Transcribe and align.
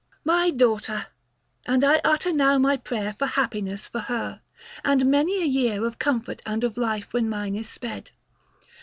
My 0.25 0.49
daughter! 0.49 1.05
and 1.67 1.83
I 1.83 2.01
utter 2.03 2.33
now 2.33 2.57
my 2.57 2.75
prayer 2.75 3.13
260 3.13 3.17
For 3.35 3.39
happiness 3.39 3.87
for 3.87 3.99
her, 3.99 4.41
and 4.83 5.05
many 5.05 5.43
a 5.43 5.45
year 5.45 5.85
Of 5.85 5.99
comfort 5.99 6.41
and 6.43 6.63
of 6.63 6.75
life 6.75 7.13
when 7.13 7.29
mine 7.29 7.55
is 7.55 7.69
sped. 7.69 8.09